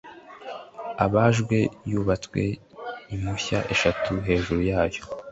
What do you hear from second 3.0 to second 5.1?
impushya eshatu hejuru yayo